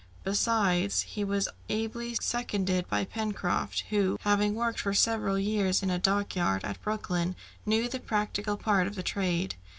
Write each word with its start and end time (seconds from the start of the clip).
Besides, 0.23 1.01
he 1.03 1.23
was 1.23 1.47
ably 1.69 2.15
seconded 2.15 2.89
by 2.89 3.05
Pencroft, 3.05 3.81
who, 3.91 4.17
having 4.21 4.55
worked 4.55 4.79
for 4.79 4.95
several 4.95 5.37
years 5.37 5.83
in 5.83 5.91
a 5.91 5.99
dockyard 5.99 6.63
at 6.63 6.81
Brooklyn, 6.81 7.35
knew 7.67 7.87
the 7.87 7.99
practical 7.99 8.57
part 8.57 8.87
of 8.87 8.95
the 8.95 9.03
trade. 9.03 9.53